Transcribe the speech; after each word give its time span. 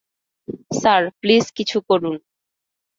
Sir, 0.71 1.01
please 1.21 1.45
কিছু 1.57 1.77
করুন। 1.89 2.15